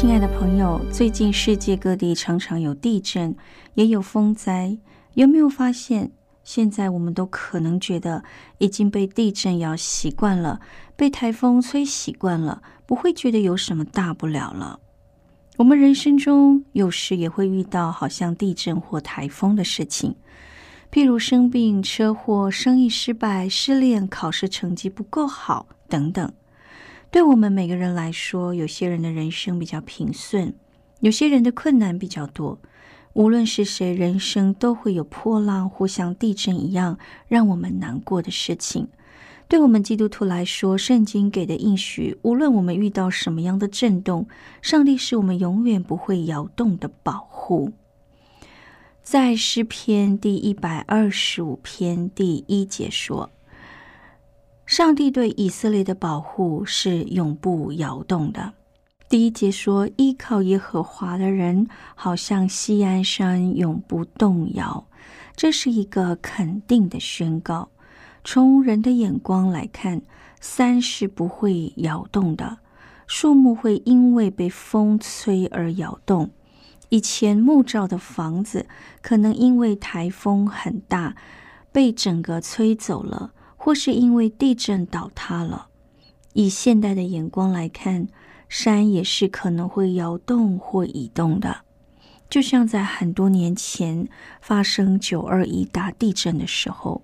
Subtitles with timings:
[0.00, 3.34] 亲爱的朋友，最近世界各地常常有地震，
[3.74, 4.78] 也有风灾。
[5.14, 6.12] 有没有发现，
[6.44, 8.22] 现在我们都可能觉得
[8.58, 10.60] 已经被地震摇习惯了，
[10.94, 14.78] 被台风吹习惯了，不会觉得有什么大不了了。
[15.56, 20.14] 我们人生中有时也会遇到好像地震或台风的事情，
[20.92, 26.32] 譬如生病、车祸、生意失败、失恋、考试成绩不够好等等。
[27.10, 30.54] 对我们每个人来说，有些人的人生比较平顺，
[31.00, 32.58] 有些人的困难比较多。
[33.14, 38.86] 无论是谁，人生都会有波浪，或像地震一样让我们难过的事情。
[39.48, 44.28] 对我们基督徒来说，圣经给的应许，无论我们遇到什么样的震动，
[44.60, 47.72] 上帝是我们永远不会摇动的保护。
[49.02, 53.30] 在诗篇第一百二十五篇第一节说
[54.68, 58.52] ：“上帝对以色列的保护是永不摇动的。”
[59.08, 64.86] 第一节说：“依靠耶和华的人，好像西安山，永不动摇。”
[65.34, 67.70] 这是一个肯定的宣告。
[68.22, 70.02] 从人的眼光来看，
[70.38, 72.58] 山是不会摇动的，
[73.06, 76.28] 树木会因为被风吹而摇动。
[76.90, 78.66] 以前木造的房子
[79.00, 81.16] 可能因为台风很大，
[81.72, 85.66] 被整个吹走了，或是因为地震倒塌了。
[86.32, 88.08] 以现代的眼光来看，
[88.48, 91.58] 山也是可能会摇动或移动的，
[92.30, 94.08] 就像在很多年前
[94.40, 97.02] 发生九二一大地震的时候，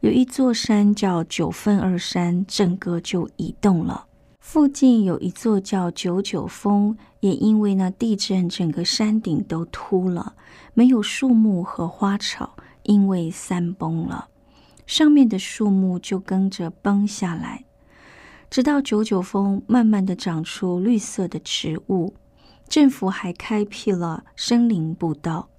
[0.00, 4.06] 有一座山叫九份二山，整个就移动了。
[4.40, 10.34] 附近有一座叫九九峰，也因为那地震，整个山顶都秃了，
[10.72, 12.54] 没有树木和花草，
[12.84, 14.28] 因为山崩了，
[14.88, 17.66] 上面的树木就跟着崩下来。
[18.48, 22.14] 直到九九峰慢慢的长出绿色的植物，
[22.66, 25.50] 政府还开辟了森林步道，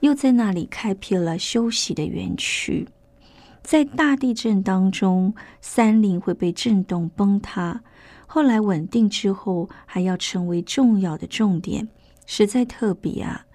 [0.00, 2.88] 又在那里开辟了休息的园区。
[3.62, 7.80] 在大地震当中，山林会被震动崩塌，
[8.26, 11.88] 后来稳定之后，还要成为重要的重点，
[12.26, 13.46] 实在特别啊！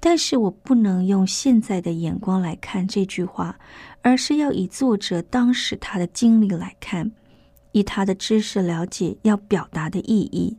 [0.00, 3.58] 但是我不能用现在的眼光来看这句话，
[4.02, 7.12] 而是要以作者当时他的经历来看。
[7.72, 10.56] 以他的知识了解要表达的意义，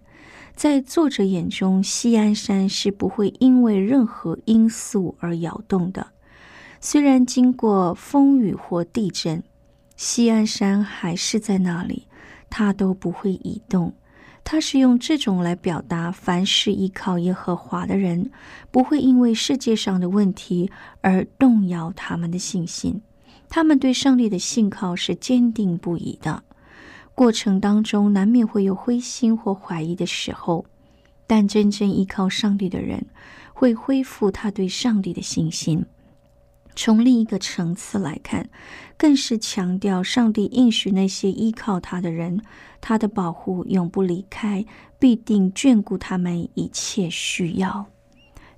[0.55, 6.05] 在作者眼中，西安山是不会因为任何因素而摇动的。
[6.79, 9.43] 虽然经过风雨或地震，
[9.97, 12.07] 西安山还是在那里，
[12.47, 13.91] 它都不会移动。
[14.51, 18.31] 他是用这种来表达，凡是依靠耶和华的人，
[18.71, 20.71] 不会因为世界上的问题
[21.01, 22.99] 而动摇他们的信心。
[23.47, 26.41] 他们对上帝的信靠是坚定不移的。
[27.13, 30.65] 过程当中难免会有灰心或怀疑的时候，
[31.27, 33.05] 但真正依靠上帝的人
[33.53, 35.85] 会恢复他对上帝的信心。
[36.75, 38.49] 从另一个层次来看，
[38.99, 42.41] 更是强调上帝应许那些依靠他的人，
[42.81, 44.65] 他的保护永不离开，
[44.99, 47.85] 必定眷顾他们一切需要。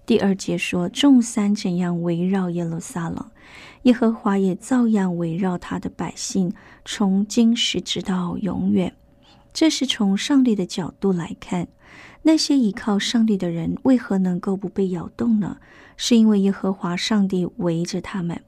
[0.04, 3.24] 第二节说，众山怎样围绕耶路撒冷。
[3.84, 6.52] 耶和华也照样围绕他的百姓，
[6.84, 8.96] 从今时直到永远。
[9.54, 11.68] 这是从上帝的角度来看，
[12.24, 15.58] 那些依靠上帝的人为何能够不被摇动呢？
[15.96, 18.42] 是因为耶和华上帝围着他们。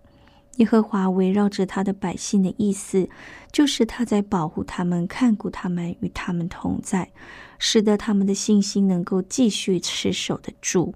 [0.58, 3.10] 耶和华围绕着他的百姓的意思，
[3.52, 7.12] 就是他在保护他们、看顾他们、与他们同在，
[7.58, 10.94] 使得他们的信心能够继续持守得住。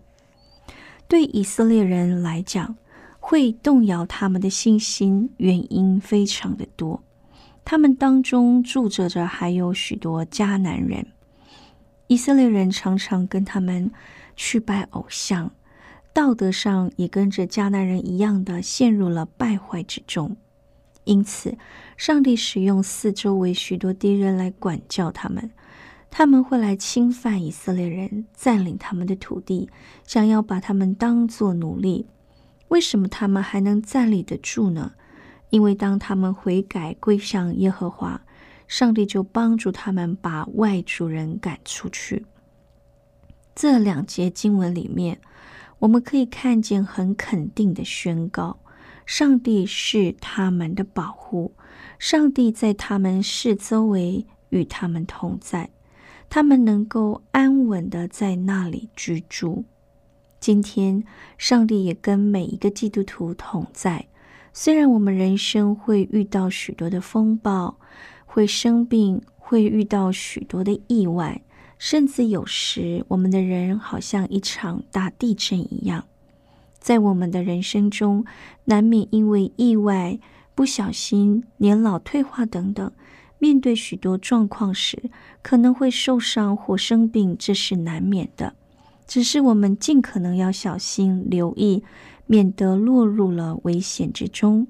[1.07, 2.75] 对以色列人来讲，
[3.19, 7.01] 会动摇他们的信心，原因非常的多。
[7.65, 11.07] 他们当中住着着还有许多迦南人，
[12.07, 13.91] 以色列人常常跟他们
[14.35, 15.51] 去拜偶像，
[16.17, 20.35] 道德上也跟着迦南人一样的陷入了败坏之中。
[21.03, 21.55] 因此，
[21.95, 25.51] 上帝使用四周围许多敌人来管教他们。
[26.09, 29.69] 他们会来侵犯以色列人，占领他们的土地，
[30.07, 32.07] 想要把他们当作奴隶。
[32.69, 34.93] 为什么他们还能站立得住呢？
[35.51, 38.23] 因为当他们悔改归向耶和华，
[38.67, 42.25] 上帝就帮助他们把外族人赶出去。
[43.53, 45.19] 这两节经文里面，
[45.79, 48.59] 我们可以看见很肯定的宣告：
[49.05, 51.53] 上帝是他们的保护，
[51.99, 55.69] 上帝在他们四周围与他们同在。
[56.29, 59.63] 他们能够安稳的在那里居住。
[60.39, 61.03] 今天，
[61.37, 64.07] 上帝也跟每一个基督徒同在。
[64.51, 67.79] 虽然我们人生会遇到许多的风暴，
[68.25, 71.41] 会生病，会遇到许多的意外，
[71.77, 76.05] 甚至有时我们的人好像一场大地震一样，
[76.79, 78.25] 在我们的人生中，
[78.65, 80.19] 难免因为意外、
[80.55, 82.91] 不小心、年老退化等等。
[83.39, 85.11] 面对许多状况时，
[85.43, 88.55] 可能会受伤或生病，这是难免的。
[89.05, 91.83] 只是我们尽可能要小心留意，
[92.25, 94.67] 免得落入了危险之中。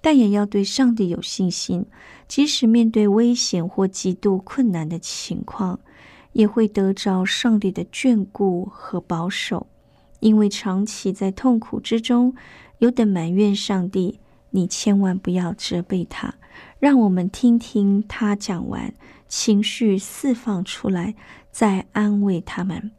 [0.00, 1.84] 但也要对上帝有信心，
[2.26, 5.80] 即使面对危险或极度困难的情况，
[6.36, 9.66] 也会得着上帝的眷顾和保守。
[10.20, 12.34] 因为长期在痛苦之中，
[12.78, 16.34] 有的埋怨上帝，你千万不要责备他。
[16.78, 18.92] 让我们听听他讲完，
[19.26, 21.14] 情绪释放出来，
[21.50, 22.92] 再安慰他们。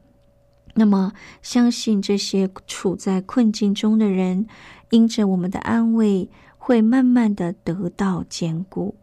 [0.74, 1.14] 那么，
[1.44, 4.48] 相信这些处在困境中的人，
[4.90, 8.96] 因着我们的安慰，会慢慢的得到坚固。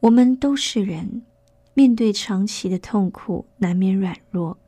[0.00, 1.22] 我们都是人，
[1.78, 4.58] 面对长期的痛苦，难免软弱。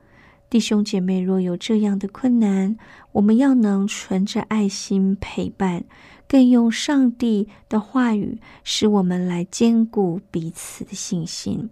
[0.48, 2.78] 弟兄姐妹，若有这样的困难，
[3.10, 5.82] 我们要能存着爱心陪伴。
[6.28, 11.68] 更用上帝的话语，使我们来兼顾彼此的信心。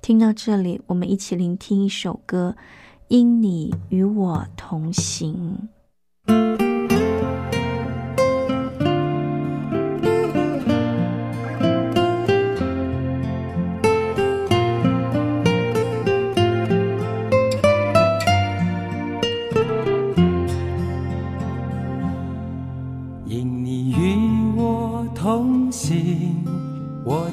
[0.00, 2.54] 听到这里，我们一起聆听一首歌，
[3.08, 5.58] 《因你与我同行》。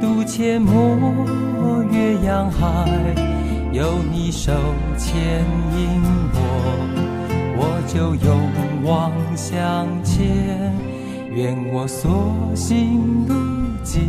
[0.00, 2.88] 渡阡陌越洋海。
[3.72, 4.52] 有你手
[4.98, 5.44] 牵
[5.76, 6.02] 引
[6.32, 6.36] 我，
[7.56, 8.50] 我就勇
[8.82, 10.72] 往向前。
[11.32, 13.34] 愿我所行路
[13.84, 14.02] 径，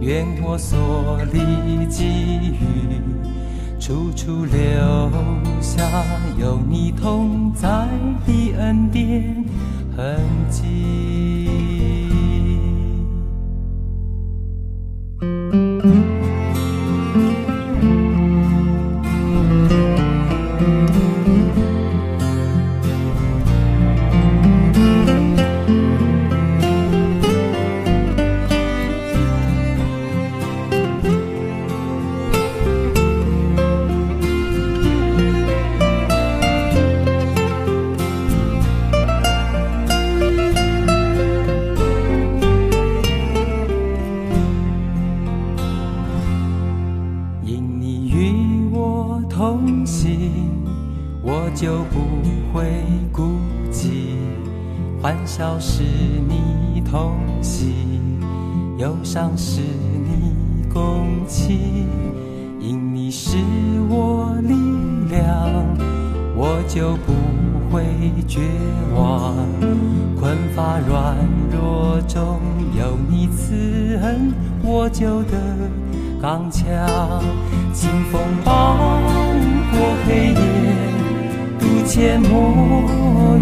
[0.00, 2.04] 愿我所历际
[2.50, 3.00] 遇，
[3.78, 4.58] 处处留
[5.60, 5.84] 下
[6.36, 7.86] 有你同在
[8.26, 9.44] 的恩典
[9.96, 10.18] 痕
[10.50, 11.37] 迹。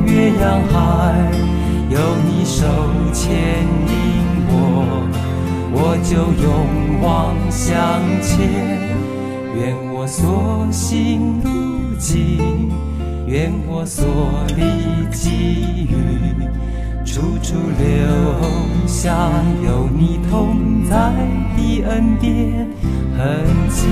[0.04, 0.74] 月，洋海。
[1.88, 2.66] 有你手
[3.12, 3.94] 牵引
[4.48, 4.52] 我，
[5.72, 7.76] 我就勇往向
[8.20, 8.34] 前。
[9.56, 11.48] 愿我所行路
[11.96, 12.70] 径，
[13.26, 14.04] 愿我所
[14.56, 15.94] 历际遇，
[17.04, 19.30] 处处留下
[19.64, 21.14] 有你同在
[21.56, 22.68] 的恩典
[23.16, 23.86] 痕迹。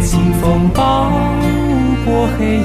[0.00, 1.10] 清风抱
[2.06, 2.64] 过黑夜，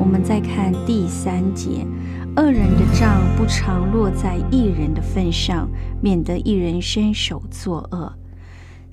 [0.00, 1.86] 我们再看第三节：
[2.34, 5.68] 恶人的账不常落在一人的份上，
[6.02, 8.10] 免得一人伸手作恶。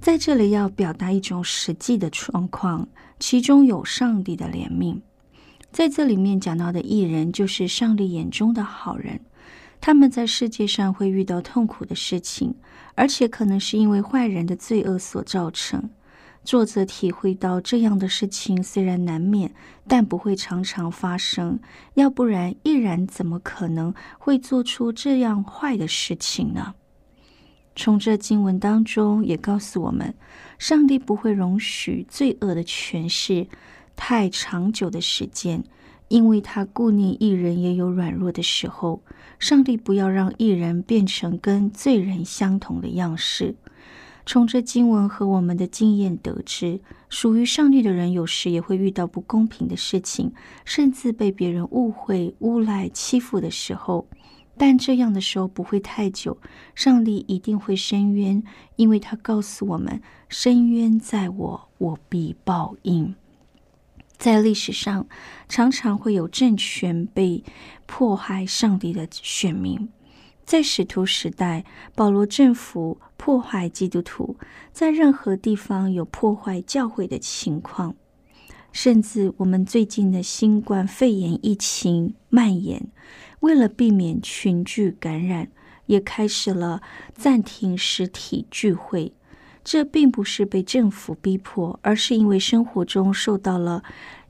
[0.01, 4.99] 在这里要表达一种实际的状况，其中有上帝的怜悯。
[5.71, 9.21] 在这里面讲到的艺人，就是上帝眼中的好人。
[9.79, 12.53] 他们在世界上会遇到痛苦的事情，
[12.95, 15.89] 而且可能是因为坏人的罪恶所造成。
[16.47, 19.53] 作者体会到这样的事情虽然难免，
[19.85, 21.59] 但不会常常发生。
[21.95, 26.73] 要不然，毅然怎么可能会做出这样坏的事情呢？
[27.75, 30.15] 从这经文当中也告诉我们，
[30.57, 33.45] 上帝不会容许罪恶的权势
[33.97, 35.61] 太长久的时间，
[36.07, 39.03] 因为他顾念一人也有软弱的时候。
[39.37, 43.53] 上帝不要让一人变成跟罪人相同的样式。
[44.27, 50.33] 从这经文和我们的经验得知，属于上帝的人有时也会遇到不公平的事情，
[50.65, 54.05] 甚至被别人误会、诬赖、欺负的时候。
[54.57, 56.37] 但这样的时候不会太久，
[56.75, 58.43] 上帝一定会伸冤，
[58.75, 63.15] 因为他告诉我们：“伸冤在我，我必报应。”
[64.17, 65.07] 在历史上，
[65.47, 67.45] 常常会有政权被
[67.85, 69.87] 迫害上帝的选民。
[70.47, 74.37] 在使徒时代，保罗政府破坏基督徒，
[74.71, 77.93] 在任何地方有破坏教会的情况，
[78.71, 82.87] 甚至我们最近的新冠肺炎疫情蔓延。
[83.41, 85.49] 为了避免群聚感染，
[85.87, 86.81] 也开始了
[87.13, 89.11] 暂停实体聚会。
[89.65, 93.83] 这并不是被政府逼迫，而是因为生活中受到了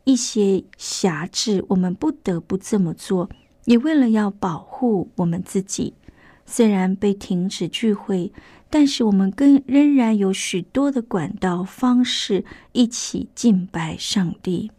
[0.03, 3.29] 一些辖制，我们不得不这么做。
[3.65, 5.93] 也为了要保护我们自己，
[6.47, 8.33] 虽然被停止聚会，
[8.71, 14.71] 但是我们更仍然有许多的管道方式一起敬拜上帝。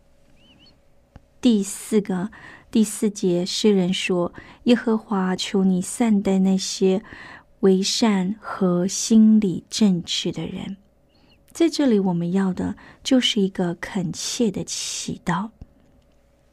[1.41, 2.31] 第四个。
[2.71, 4.35] 第四节，诗人说
[4.65, 7.03] ：“耶和华，求你善待那些
[7.61, 10.77] 为善和心理正直的人。”
[11.51, 15.49] 在这里，我们要的就是一个恳切的祈祷，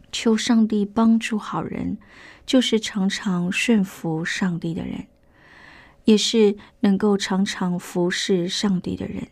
[0.09, 1.97] 求上帝帮助好人，
[2.45, 5.07] 就是常常顺服上帝的人，
[6.03, 9.27] 也是能够常常服侍上帝的人。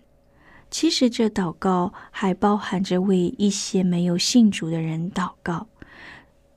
[0.70, 5.67] 其实，这祷告还包含着为一些没有信主的人祷告。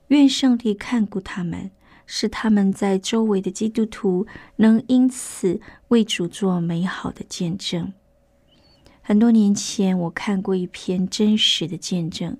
[0.07, 1.69] 愿上帝看顾他们，
[2.07, 7.93] 使他们在周围的基督徒能因此为主做美好的见证。
[9.01, 12.37] 很多年前，我看过一篇真实的见证，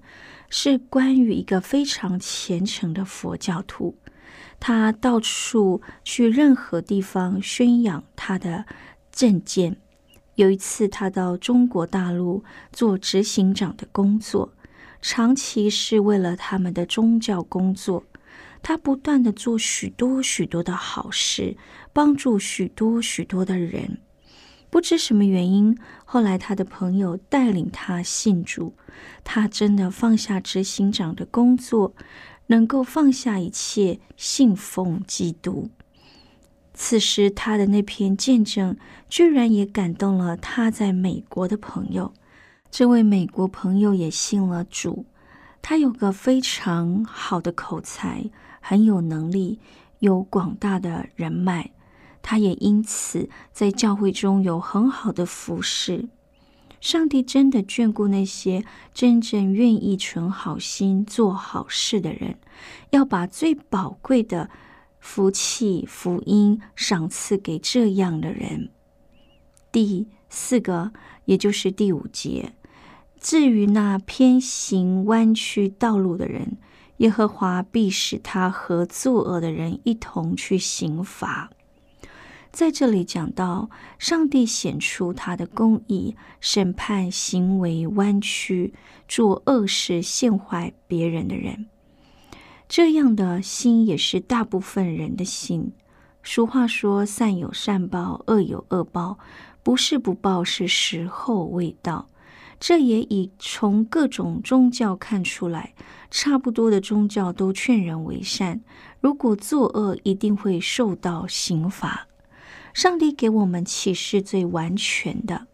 [0.49, 3.95] 是关于一个非常虔诚的佛教徒，
[4.59, 8.65] 他到处去任何地方宣扬他的
[9.11, 9.77] 政见。
[10.35, 14.53] 有一次，他到中国大陆做执行长的工作。
[15.01, 18.03] 长期是为了他们的宗教工作，
[18.61, 21.55] 他不断的做许多许多的好事，
[21.93, 23.99] 帮助许多许多的人。
[24.69, 28.73] 不知什么原因，后来他的朋友带领他信主，
[29.23, 31.95] 他真的放下执行长的工作，
[32.47, 35.69] 能够放下一切，信奉基督。
[36.73, 38.77] 此时，他的那篇见证
[39.09, 42.13] 居然也感动了他在美国的朋友。
[42.69, 45.05] 这位美国朋友也信了主，
[45.61, 48.29] 他有个非常好的口才，
[48.61, 49.59] 很有能力，
[49.99, 51.71] 有广大的人脉，
[52.21, 56.07] 他也因此在教会中有很好的服侍。
[56.79, 62.37] 上帝真的眷顾那些真正愿意存好心做好事的人，
[62.91, 64.49] 要把最宝贵的
[64.99, 68.69] 福气福音赏赐给这样的人。
[69.71, 70.91] 第四个，
[71.25, 72.53] 也就是第五节。
[73.19, 76.57] 至于那偏行弯曲道路的人，
[76.97, 81.49] 耶和华必使他和作恶的人一同去刑罚。
[82.51, 88.73] 在这里讲到，上帝显出他的公义，审判行为弯曲、
[89.07, 91.67] 做恶事、陷害别人的人。
[92.67, 95.71] 这样的心也是大部分人的心。
[96.23, 99.17] 俗话说：“善有善报，恶有恶报，
[99.63, 102.09] 不是不报，是时候未到。”
[102.59, 105.75] 这也已从各种宗教看出来，
[106.09, 108.61] 差不多的宗教都劝人为善，
[108.99, 112.07] 如果作恶，一定会受到刑罚。
[112.77, 115.47] 上帝给我们启示最完全的，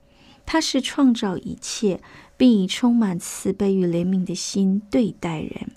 [0.46, 2.01] 他是创造一切，
[2.36, 5.72] 并以充满慈悲与怜悯的心对待人，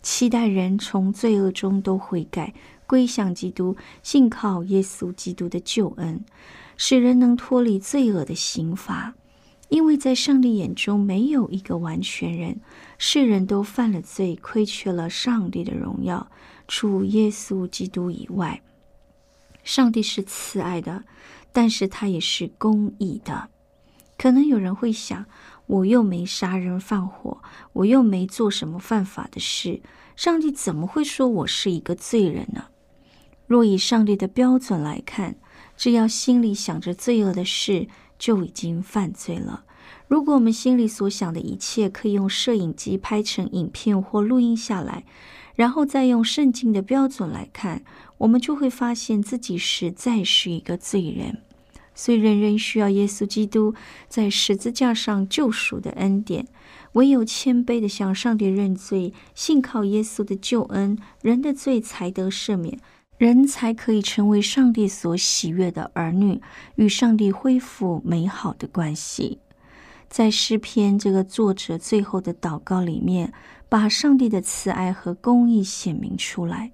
[0.00, 2.54] 期待人从罪恶中都悔改，
[2.86, 6.24] 归向基督，信靠耶稣基督的救恩，
[6.78, 9.14] 使人能脱离罪恶的刑罚。
[9.68, 12.62] 因为在上帝眼中没有一个完全人，
[12.96, 16.30] 世人都犯了罪，亏缺了上帝的荣耀，
[16.66, 18.62] 除耶稣基督以外。
[19.68, 21.04] 上帝是慈爱的，
[21.52, 23.50] 但是他也是公义的。
[24.16, 25.26] 可能有人会想，
[25.66, 27.42] 我又没杀人放火，
[27.74, 29.82] 我又没做什么犯法的事，
[30.16, 32.68] 上帝怎么会说我是一个罪人呢？
[33.46, 35.36] 若以上帝的标准来看，
[35.76, 39.64] 只要心里想着罪恶的事，就已经犯罪了。
[40.06, 45.04] 如果我们心里所想的一切可以用摄影机拍成影片或录音下来，
[45.58, 47.82] 然后再用圣经的标准来看，
[48.18, 51.42] 我们就会发现自己实在是一个罪人。
[51.96, 53.74] 所以，人人需要耶稣基督
[54.06, 56.46] 在十字架上救赎的恩典。
[56.92, 62.78] 唯有谦卑的向上帝认罪，信靠耶稣的救恩，人的罪才得赦免，
[63.16, 66.40] 人才可以成为上帝所喜悦的儿女，
[66.76, 69.40] 与上帝恢复美好的关系。
[70.08, 73.34] 在诗篇这个作者最后的祷告里面，
[73.68, 76.72] 把上帝的慈爱和公义显明出来。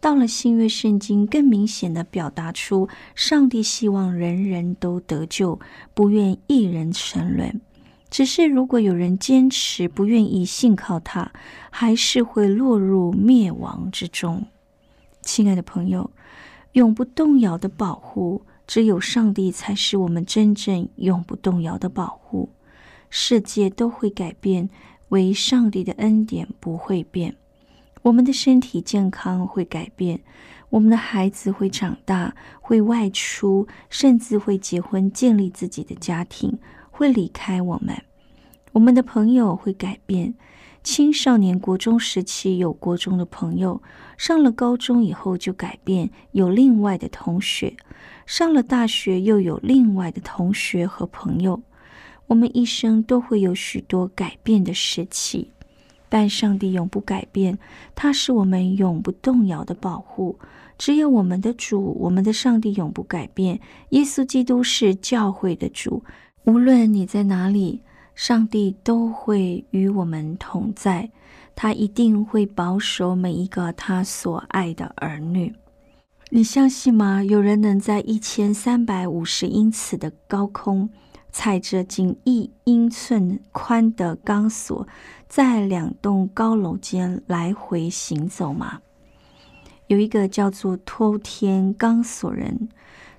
[0.00, 5.60] 到了新约圣经，更明显的表达出上帝希望人人都得救，
[5.92, 7.60] 不愿一人沉沦。
[8.08, 11.30] 只是如果有人坚持不愿意信靠他，
[11.70, 14.46] 还是会落入灭亡之中。
[15.20, 16.10] 亲爱的朋友，
[16.72, 22.48] 永不动摇的保护，只有上帝才是我们真正永不动摇的保护。
[23.10, 24.70] 世界都会改变，
[25.10, 27.36] 唯上帝的恩典不会变。
[28.02, 30.20] 我们的身体健康会改变，
[30.70, 36.58] 我们的孩子会长大，会外出，甚至会结婚，建立自己的家庭，
[36.90, 38.02] 会离开我们。
[38.72, 40.34] 我们的朋友会改变，
[40.82, 43.82] 青少年国中时期有国中的朋友，
[44.16, 47.74] 上了高中以后就改变，有另外的同学；
[48.24, 51.60] 上了大学又有另外的同学和朋友。
[52.30, 55.50] 我们一生都会有许多改变的时期，
[56.08, 57.58] 但上帝永不改变，
[57.96, 60.38] 他是我们永不动摇的保护。
[60.78, 63.58] 只有我们的主，我们的上帝永不改变。
[63.88, 66.04] 耶稣基督是教会的主，
[66.44, 67.82] 无论你在哪里，
[68.14, 71.10] 上帝都会与我们同在。
[71.56, 75.52] 他一定会保守每一个他所爱的儿女。
[76.30, 77.24] 你相信吗？
[77.24, 80.88] 有人能在一千三百五十英尺的高空？
[81.32, 84.86] 踩着仅一英寸宽的钢索，
[85.28, 88.80] 在两栋高楼间来回行走吗？
[89.86, 92.68] 有一个叫做托天钢索人，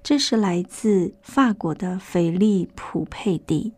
[0.04, 3.74] 这是来自法国的菲利普佩蒂，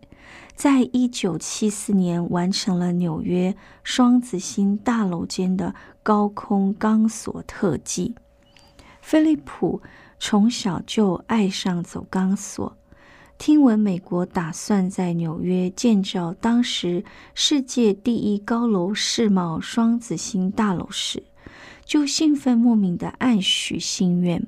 [0.56, 8.14] 在一九七四年完成了纽约双子星大楼间的高空钢索特技。
[9.02, 9.82] 菲利普
[10.20, 12.78] 从小就爱上走钢索。
[13.46, 17.04] 听闻美国打算在纽约建造当时
[17.36, 21.22] 世界第一高楼世贸双子星大楼时，
[21.84, 24.48] 就兴奋莫名的暗许心愿，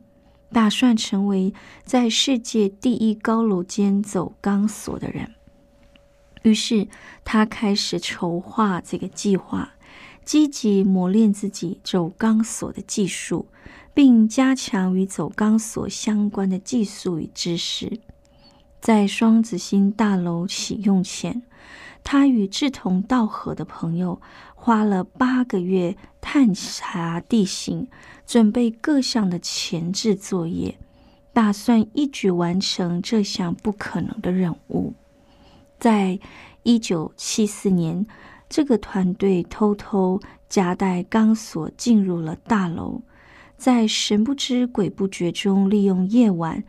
[0.53, 1.53] 打算成为
[1.83, 5.29] 在世界第一高楼间走钢索的人。
[6.43, 6.87] 于是
[7.25, 9.73] 他开始筹划这个计划，
[10.23, 13.47] 积极磨练自己走钢索的技术，
[13.93, 17.99] 并加强与走钢索相关的技术与知识。
[18.85, 21.41] 在双子星大楼启用前，
[22.03, 24.21] 他与志同道合的朋友
[24.53, 27.87] 花了八个月探查地形，
[28.27, 30.77] 准备各项的前置作业，
[31.33, 34.93] 打算一举完成这项不可能的任务。
[35.79, 36.19] 在
[36.61, 38.05] 一九七四年，
[38.47, 43.01] 这个团队偷偷夹带钢索进入了大楼，
[43.57, 46.63] 在神不知鬼不觉中，利用夜晚。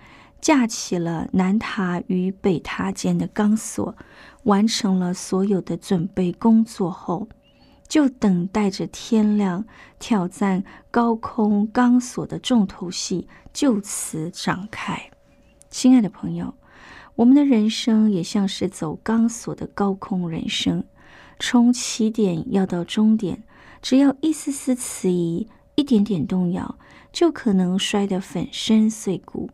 [0.47, 3.97] 架起了南塔与北塔间的钢索，
[4.45, 7.29] 完成了所有的准备工作后，
[7.89, 9.65] 就等待着天亮，
[9.99, 15.11] 挑战高空钢索的重头戏就此展开。
[15.69, 16.55] 亲爱的朋友，
[17.17, 20.85] 我们的人生也像是走钢索的高空人生，
[21.41, 23.43] 从起点要到终点，
[23.83, 26.79] 只要一丝丝迟疑，一点点动摇，
[27.13, 29.51] 就可能摔得粉身碎骨。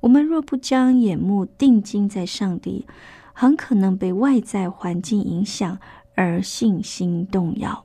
[0.00, 2.86] 我们若不将眼目定睛在上帝，
[3.32, 5.78] 很可能被外在环境影响
[6.14, 7.84] 而信心动摇，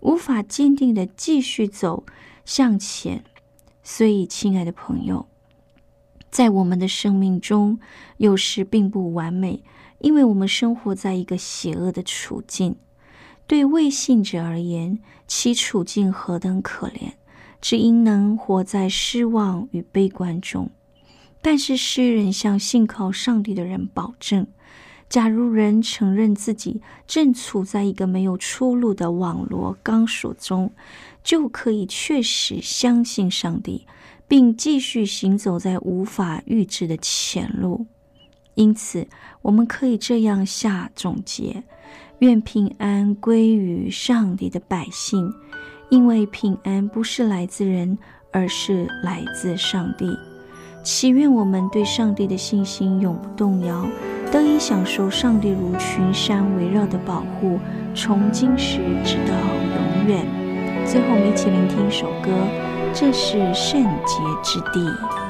[0.00, 2.04] 无法坚定的继续走
[2.44, 3.22] 向前。
[3.82, 5.26] 所以，亲爱的朋友，
[6.30, 7.78] 在我们的生命中，
[8.16, 9.62] 有时并不完美，
[9.98, 12.76] 因为我们生活在一个邪恶的处境。
[13.46, 17.12] 对未信者而言，其处境何等可怜，
[17.60, 20.70] 只因能活在失望与悲观中。
[21.42, 24.46] 但是诗人向信靠上帝的人保证：
[25.08, 30.72] 假如人承认自己正处在一个没有出路的网罗钢索中，
[31.22, 33.86] 就可以确实相信上帝，
[34.26, 37.86] 并继续行走在无法预知的前路。
[38.54, 39.08] 因此，
[39.42, 41.64] 我们可以这样下总结：
[42.20, 45.32] 愿平安归于上帝的百姓，
[45.90, 47.98] 因为平安不是来自人，
[48.30, 50.06] 而是来自上帝。
[50.82, 53.86] 祈愿我们对上帝的信心永不动摇，
[54.32, 57.58] 得以享受上帝如群山围绕的保护，
[57.94, 60.26] 从今时直到永远。
[60.84, 62.32] 最后，我们一起聆听一首歌，
[62.92, 65.21] 这是圣洁之地。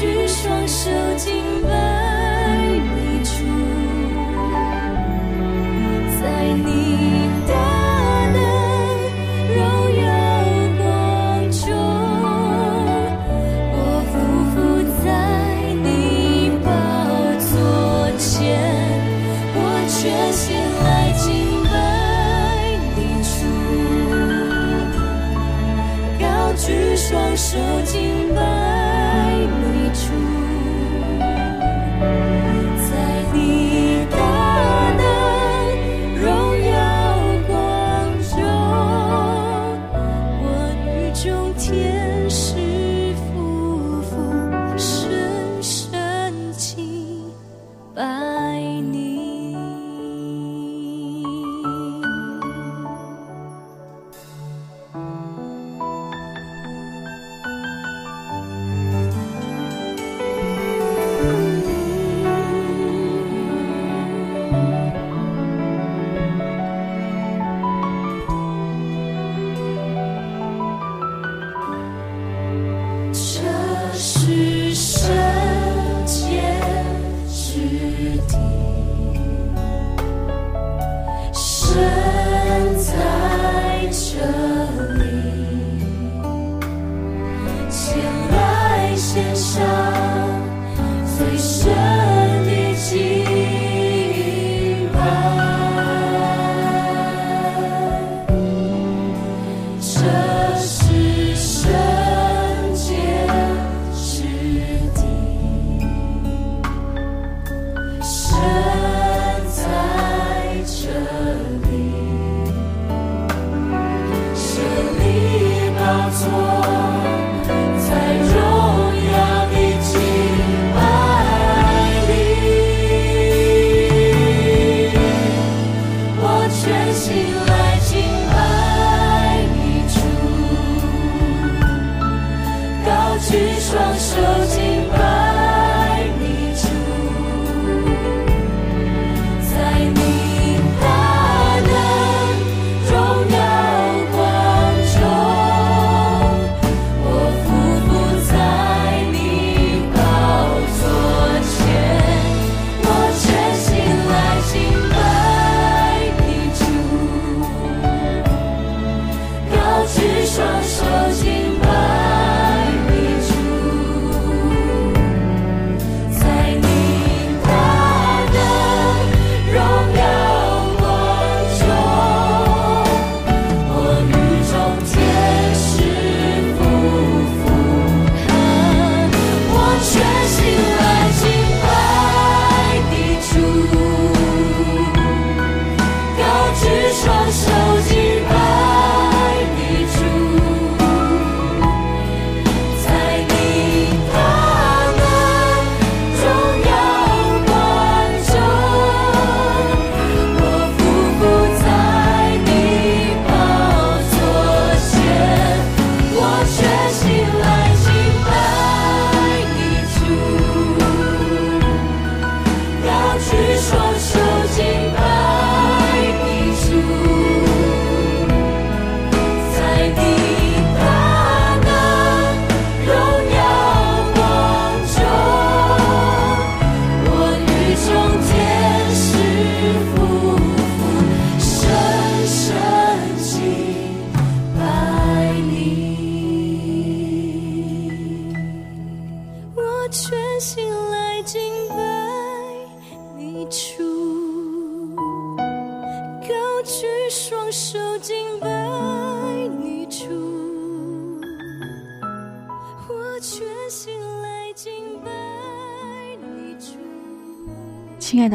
[0.00, 1.89] 举双手，敬拜。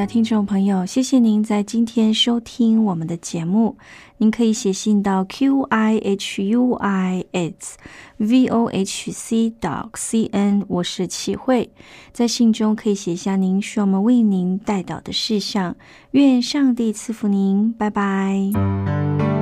[0.06, 3.76] 听众朋友，谢谢您在今天收听我们的节目。
[4.18, 7.78] 您可以写信到 q i h u i s
[8.18, 11.70] v o h c dot c n，我是齐慧。
[12.14, 15.76] 在信中可以写下您需要我们为您带到的事项。
[16.12, 19.35] 愿上帝赐福您，拜拜。